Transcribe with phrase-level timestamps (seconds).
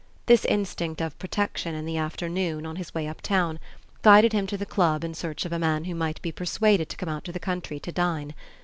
[0.25, 3.59] This instinct of protection in the afternoon, on his way uptown,
[4.01, 6.97] guided him to the club in search of a man who might be persuaded to
[6.97, 8.33] come out to the country to dine.